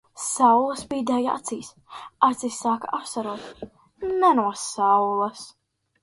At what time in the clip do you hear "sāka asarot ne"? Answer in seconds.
2.61-4.31